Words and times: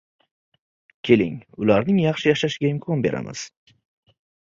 «Keling, 1.09 1.35
ularning 1.65 2.01
yaxshi 2.07 2.29
yashashiga 2.33 2.73
imkon 2.75 3.07
beramiz» 3.09 3.49